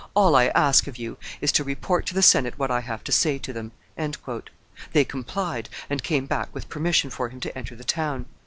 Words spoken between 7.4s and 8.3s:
to enter the town.